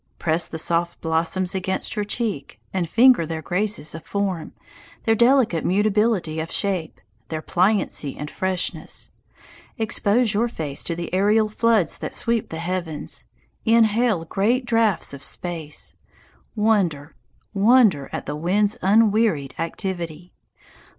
Press 0.17 0.47
the 0.47 0.57
soft 0.57 0.99
blossoms 0.99 1.53
against 1.53 1.95
your 1.95 2.03
cheek, 2.03 2.59
and 2.73 2.89
finger 2.89 3.23
their 3.23 3.43
graces 3.43 3.93
of 3.93 4.03
form, 4.03 4.51
their 5.03 5.13
delicate 5.13 5.63
mutability 5.63 6.39
of 6.39 6.51
shape, 6.51 6.99
their 7.29 7.39
pliancy 7.43 8.17
and 8.17 8.27
freshness. 8.31 9.11
Expose 9.77 10.33
your 10.33 10.47
face 10.49 10.83
to 10.85 10.95
the 10.95 11.13
aerial 11.13 11.49
floods 11.49 11.99
that 11.99 12.15
sweep 12.15 12.49
the 12.49 12.57
heavens, 12.57 13.25
"inhale 13.63 14.25
great 14.25 14.65
draughts 14.65 15.13
of 15.13 15.23
space," 15.23 15.93
wonder, 16.55 17.13
wonder 17.53 18.09
at 18.11 18.25
the 18.25 18.35
wind's 18.35 18.79
unwearied 18.81 19.53
activity. 19.59 20.33